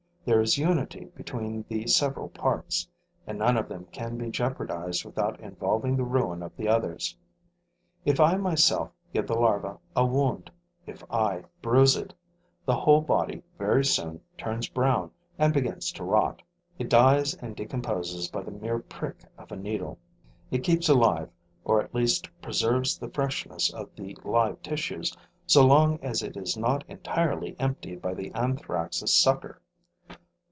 There 0.23 0.39
is 0.39 0.55
unity 0.59 1.05
between 1.15 1.65
the 1.67 1.87
several 1.87 2.29
parts; 2.29 2.87
and 3.25 3.39
none 3.39 3.57
of 3.57 3.67
them 3.67 3.85
can 3.91 4.17
be 4.19 4.29
jeopardized 4.29 5.03
without 5.03 5.39
involving 5.39 5.97
the 5.97 6.03
ruin 6.03 6.43
of 6.43 6.55
the 6.55 6.67
others. 6.67 7.17
If 8.05 8.19
I 8.19 8.35
myself 8.37 8.91
give 9.13 9.25
the 9.25 9.33
larva 9.33 9.79
a 9.95 10.05
wound, 10.05 10.51
if 10.85 11.03
I 11.11 11.45
bruise 11.63 11.95
it, 11.95 12.13
the 12.67 12.75
whole 12.75 13.01
body 13.01 13.41
very 13.57 13.83
soon 13.83 14.21
turns 14.37 14.69
brown 14.69 15.09
and 15.39 15.55
begins 15.55 15.91
to 15.93 16.03
rot. 16.03 16.43
It 16.77 16.87
dies 16.87 17.33
and 17.33 17.55
decomposes 17.55 18.29
by 18.29 18.43
the 18.43 18.51
mere 18.51 18.77
prick 18.77 19.23
of 19.39 19.51
a 19.51 19.55
needle; 19.57 19.97
it 20.51 20.63
keeps 20.63 20.87
alive, 20.87 21.31
or 21.65 21.81
at 21.81 21.95
least 21.95 22.29
preserves 22.43 22.95
the 22.95 23.09
freshness 23.09 23.73
of 23.73 23.89
the 23.95 24.15
live 24.23 24.61
tissues, 24.61 25.17
so 25.47 25.65
long 25.65 25.99
as 26.03 26.21
it 26.21 26.37
is 26.37 26.55
not 26.55 26.83
entirely 26.87 27.55
emptied 27.59 28.03
by 28.03 28.13
the 28.13 28.31
Anthrax' 28.35 29.01
sucker. 29.09 29.63